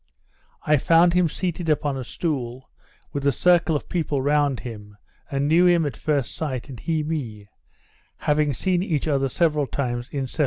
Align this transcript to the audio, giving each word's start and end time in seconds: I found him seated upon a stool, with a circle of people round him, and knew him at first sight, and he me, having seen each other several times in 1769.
I 0.63 0.77
found 0.77 1.13
him 1.13 1.29
seated 1.29 1.69
upon 1.69 1.95
a 1.95 2.03
stool, 2.03 2.71
with 3.13 3.23
a 3.27 3.31
circle 3.31 3.75
of 3.75 3.87
people 3.87 4.19
round 4.19 4.61
him, 4.61 4.97
and 5.29 5.47
knew 5.47 5.67
him 5.67 5.85
at 5.85 5.95
first 5.95 6.33
sight, 6.33 6.69
and 6.69 6.79
he 6.79 7.03
me, 7.03 7.49
having 8.17 8.51
seen 8.51 8.81
each 8.81 9.07
other 9.07 9.29
several 9.29 9.67
times 9.67 10.09
in 10.09 10.21
1769. 10.21 10.37